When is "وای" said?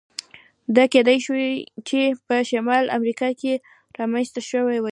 4.81-4.89